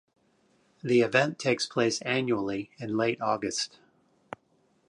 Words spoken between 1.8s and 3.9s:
annually in late August.